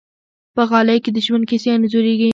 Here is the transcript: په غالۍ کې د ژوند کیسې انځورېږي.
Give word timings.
په 0.55 0.61
غالۍ 0.69 0.97
کې 1.03 1.11
د 1.13 1.17
ژوند 1.25 1.43
کیسې 1.49 1.69
انځورېږي. 1.73 2.29